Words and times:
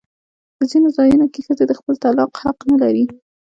په 0.55 0.63
ځینو 0.71 0.87
ځایونو 0.97 1.25
کې 1.33 1.39
ښځې 1.47 1.65
د 1.67 1.71
خپل 1.79 1.95
طلاق 2.03 2.31
حق 2.43 2.57
نه 2.69 2.75
لري. 2.83 3.05